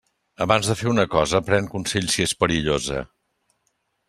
[0.45, 3.05] Abans de fer una cosa, pren consell si és perillosa.